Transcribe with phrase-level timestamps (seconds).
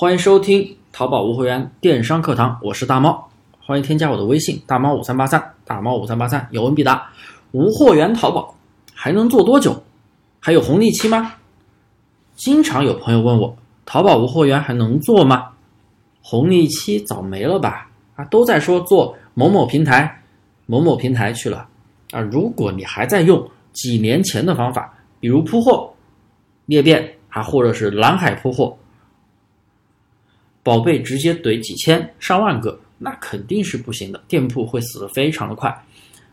[0.00, 3.28] 欢迎收听淘宝无货源电商课堂，我是大猫，
[3.62, 7.06] 欢迎添加我的微信大猫五三八三，大猫五三八三，有问必答。
[7.52, 8.56] 无货源淘宝
[8.94, 9.82] 还能做多久？
[10.40, 11.34] 还有红利期吗？
[12.34, 15.48] 经常有朋友问我，淘宝无货源还能做吗？
[16.22, 17.90] 红利期早没了吧？
[18.16, 20.22] 啊，都在说做某某平台、
[20.64, 21.68] 某某平台去了
[22.12, 22.20] 啊。
[22.22, 25.92] 如果你还在用几年前的方法，比如铺货、
[26.64, 28.74] 裂变啊，或者是蓝海铺货。
[30.62, 35.74] 宝贝直接怼几千上万个，那肯定是不行的，店铺会死得非常的快。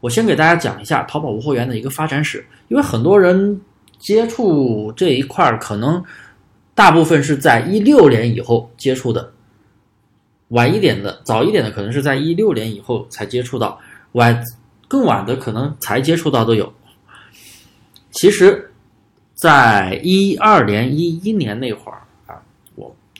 [0.00, 3.60] 我先给大家讲一下淘宝无货源的一个发展史，因为很多人
[3.98, 6.02] 接触这一块儿，可能
[6.74, 9.32] 大部分是在一六年以后接触的，
[10.48, 13.78] 晚一点的、早一点的，可能是在一六年以后才接触到，
[14.12, 14.42] 晚
[14.88, 16.72] 更晚的可能才接触到都有。
[18.10, 18.70] 其实，
[19.34, 22.02] 在一二年、一一年那会儿。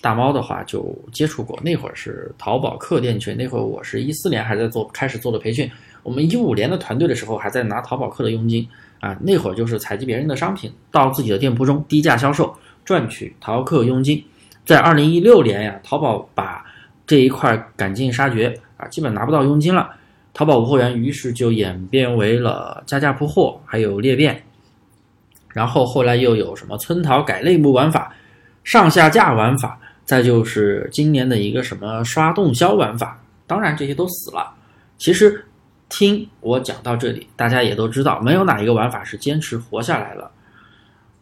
[0.01, 5.71] 大猫的话就接触过，那会儿是淘宝客店群，那会儿我是一四年还在做，开始做的培训。
[6.03, 8.67] 我们一五年的团队的时候还在拿淘宝客的佣金
[9.01, 14.25] 啊，那会儿就是采集别人的商品到自己的店铺中低价销售，赚取淘客佣金。
[14.65, 16.65] 在二零一六年呀，淘宝把
[17.07, 19.91] 这一块赶尽杀绝啊，基本拿不到佣金了。
[20.33, 24.43] 淘宝无货源于是就演变为了加价铺货，还有裂变，
[25.53, 28.15] 然后后来又有什么村淘改类目玩法、
[28.65, 29.79] 上下架玩法。
[30.11, 33.17] 再就是今年的一个什么刷动销玩法，
[33.47, 34.53] 当然这些都死了。
[34.99, 35.45] 其实
[35.89, 40.29] 听我讲到这里，大家也都知道，没有哪一个玩法是坚持活下来了。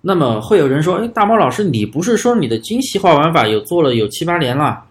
[0.00, 4.82] 那么会有人说：“哎，大猫老师，你不是说你的精细化玩法有做了有七八年了？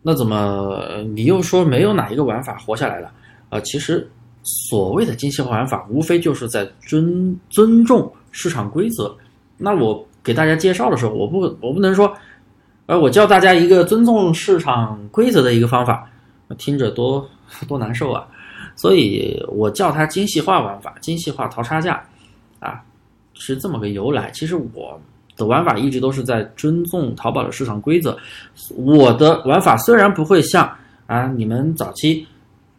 [0.00, 3.12] 那怎么你又说没有哪一个玩法活下来了？”
[3.50, 4.10] 啊，其实
[4.42, 9.14] 所谓的精细化玩法，无非就是在尊尊重市场规则。
[9.58, 12.10] 那我给大家介绍的时候，我不我不能说。
[12.90, 16.10] 而我教大家一个尊重市场规则的一个方法，
[16.58, 17.24] 听着多
[17.68, 18.26] 多难受啊！
[18.74, 22.02] 所以我叫它精细化玩法，精细化淘差价，
[22.58, 22.82] 啊，
[23.32, 24.28] 是这么个由来。
[24.32, 25.00] 其实我
[25.36, 28.18] 的玩法一直都是在尊重淘宝的市场规则。
[28.74, 30.68] 我的玩法虽然不会像
[31.06, 32.26] 啊你们早期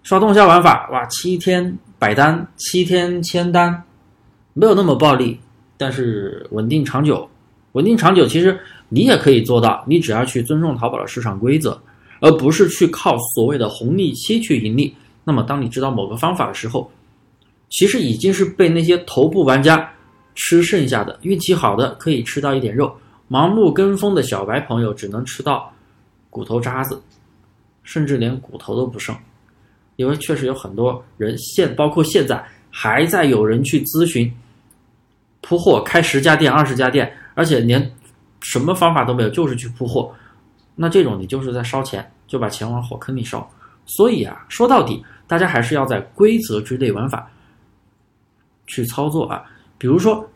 [0.04, 3.82] 刷动销玩法，哇，七天百单，七天千单，
[4.52, 5.40] 没有那么暴力，
[5.78, 7.26] 但是稳定长久。
[7.74, 8.60] 稳定长久，其实
[8.94, 9.81] 你也可以做到。
[9.88, 11.81] 你只要去尊重淘宝的市场规则，
[12.19, 14.94] 而不是去靠所谓的红利期去盈利。
[15.24, 16.91] 那么，当你知道某个方法的时候，
[17.69, 19.90] 其实已经是被那些头部玩家
[20.35, 21.18] 吃剩下的。
[21.22, 22.94] 运气好的可以吃到一点肉，
[23.29, 25.72] 盲目跟风的小白朋友只能吃到
[26.29, 27.02] 骨头渣子，
[27.84, 29.16] 甚至连骨头都不剩。
[29.96, 34.29] 因为确实有很多人现，包括现在还在有人去咨询
[35.40, 37.09] 铺货，开十家店、二十家店。
[37.34, 37.90] 而且连
[38.41, 40.13] 什么方法都没有，就是去铺货，
[40.75, 43.50] 那这种你就是在烧钱，就把钱往火坑里烧。
[43.85, 47.29] 所以啊，说到底，大家还是要在规则之内玩法
[48.68, 49.44] 去操作啊。
[49.78, 50.28] 比如说，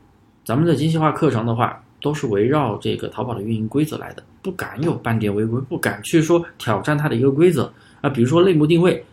[0.43, 8.09] 咱们的精细化课程的话，都是围绕这个淘宝的运营规则来的，不敢有半点违规，不敢去说挑战它的一个规则啊。
[8.09, 9.03] 比如说类目定位，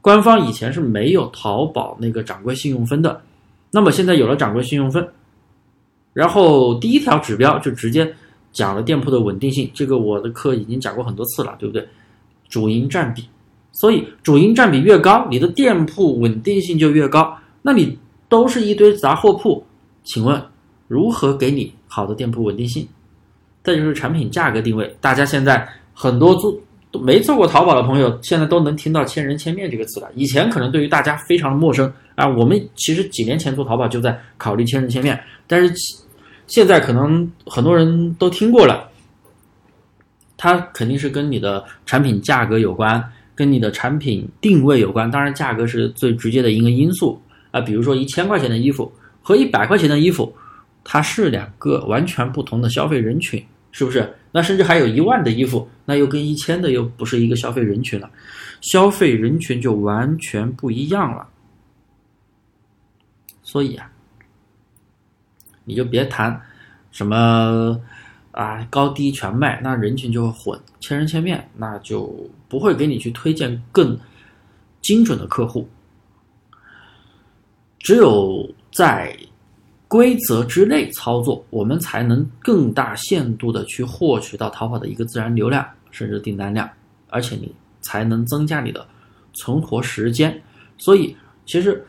[0.00, 3.20] 官方以前是没有淘宝那个掌柜信用分的，
[3.70, 5.06] 那么现在有了掌柜信用分。
[6.12, 8.12] 然后第一条指标就直接
[8.52, 11.86] 讲了店铺的稳定性，这个我的课已经讲过很多次了，对不对？
[12.48, 13.24] 主营占比，
[13.72, 17.36] 所以主营占比越高，你的店铺稳定性就越高。
[17.62, 17.96] 那你
[18.28, 19.64] 都是一堆杂货铺，
[20.02, 20.42] 请问
[20.88, 22.86] 如何给你好的店铺稳定性？
[23.62, 26.52] 再就是产品价格定位，大家现在很多做
[26.90, 30.10] 都没做过淘宝的朋友，现在都能听到“千人千面”这个词了。
[30.16, 32.26] 以前可能对于大家非常陌生啊。
[32.26, 35.72] 我们其实几年前做淘宝就在考虑“千人千面”，但是
[36.50, 38.86] 现在可能很多人都听过了。
[40.36, 43.02] 它肯定是跟你的产品价格有关，
[43.34, 45.10] 跟你的产品定位有关。
[45.10, 47.18] 当然，价格是最直接的一个因素
[47.50, 47.60] 啊。
[47.62, 50.30] 比如说一千块钱的衣服和一百块钱的衣服，
[50.84, 53.42] 它是两个完全不同的消费人群。
[53.72, 54.12] 是不是？
[54.32, 58.10] 那甚至还有一万的衣服，那又跟一千的又不是一个消费人群了，
[58.60, 61.28] 消费人群就完全不一样了。
[63.44, 63.88] 所以啊，
[65.70, 66.38] 你就别谈
[66.90, 67.80] 什么
[68.32, 72.12] 啊高低全卖，那人群就会混，千人千面，那就
[72.48, 73.98] 不会给你去推荐更
[74.82, 75.68] 精准的客户。
[77.78, 79.16] 只有在。
[79.90, 86.70] 规则之内操作，我们才能更大限度的去获取到淘宝的一个自然流量，甚至订单量，
[87.08, 88.86] 而且你才能增加你的
[89.32, 90.40] 存活时间。
[90.78, 91.84] 所以，其实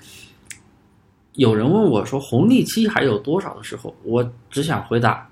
[1.33, 5.27] 有人问我说红利期还有多少的时候，我只想回答：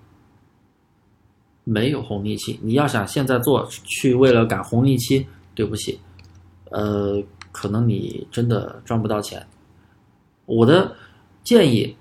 [1.63, 2.59] 没有红利期。
[2.63, 5.99] 你要想现在做去为了赶红利期，对不起，
[6.71, 9.45] 呃，可能你真的赚不到钱。
[10.45, 10.95] 我的
[11.43, 11.95] 建议，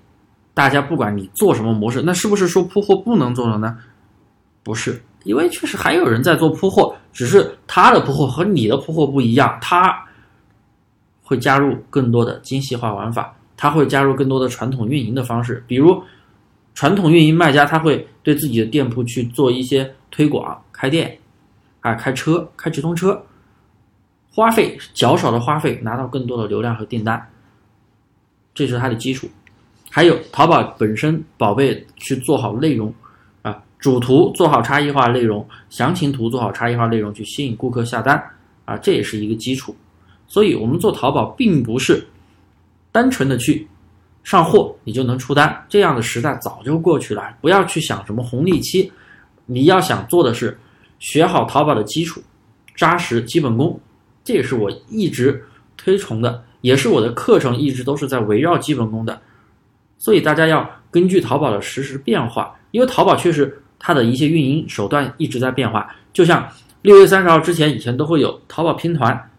[0.53, 3.77] 大家不管你做什么模式，那是不是说铺货不能做了呢？
[4.63, 10.05] 不是，因为确实还有人在做铺货，只是他的铺货和你的铺货不一样，他
[11.21, 16.01] 会加入更多的精细化玩法，他会加入更多的传统运营的方式，比如
[16.73, 21.17] 传统运营卖家他会对自己的店铺去做一些推广、开店
[21.81, 23.21] 啊、开车、开直通车，
[24.33, 27.21] 花费较少的花费拿到更多的流量和订单。
[28.53, 29.27] 这是它的基础，
[29.89, 32.93] 还有淘宝本身宝贝去做好内容
[33.41, 38.23] 啊，主图做好差异化内容，详情图做好差异化内容去吸引顾客下单
[38.63, 39.75] 啊，这也是一个基础。
[40.27, 42.07] 所以，我们做淘宝并不是
[42.91, 43.67] 单纯的去
[44.23, 47.35] 上货你就能出单，这样的时代早就过去了。
[47.41, 48.91] 不要去想什么红利期，
[49.45, 50.57] 你要想做的是
[50.99, 52.21] 学好淘宝的基础，
[52.75, 53.79] 扎实基本功，
[54.23, 55.43] 这也是我一直
[55.77, 56.43] 推崇的。
[56.61, 59.21] 也是我的课程一直都是在围绕基本功的，
[59.97, 65.89] 所以大家要根据淘宝的实时变化，因为淘宝确实它的一些运营手段一直在变化。
[66.11, 66.45] 就像
[66.81, 69.31] 六月三十号之前，以前都会有淘宝拼团，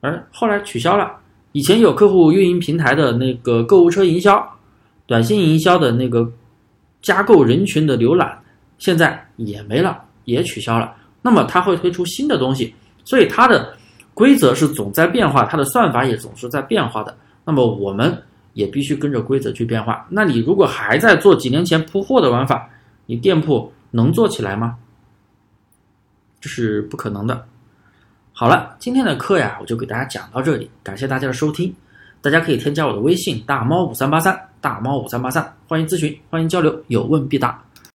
[0.00, 1.16] 而后来取消了。
[1.56, 4.46] 以前有客户运营平台的那个购物车营销、
[5.06, 6.30] 短信营销的那个
[7.00, 8.38] 加购人群的浏览，
[8.76, 10.94] 现在也没了，也取消了。
[11.22, 12.74] 那么它会推出新的东西，
[13.04, 13.74] 所以它的。
[14.12, 17.14] 规则是总在变化，它的算法也总是在变化的。
[17.44, 18.22] 那么我们
[18.54, 20.06] 也必须跟着规则去变化。
[20.08, 22.66] 那你如果还在做几年前铺货的玩法，
[23.04, 24.76] 你店铺能做起来吗？
[26.40, 27.46] 这是不可能的。
[28.38, 31.74] 好了，今天的课呀，我就给大家讲到这里，感谢大家的收听。
[32.20, 37.58] 大家可以添加我的微信大猫五三八三，大猫五三八三，欢迎咨询，欢迎交流，有问必答。